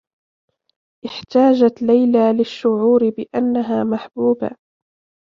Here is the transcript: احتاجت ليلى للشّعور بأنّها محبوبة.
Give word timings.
احتاجت 1.05 1.81
ليلى 1.81 2.33
للشّعور 2.37 3.09
بأنّها 3.09 3.83
محبوبة. 3.83 4.49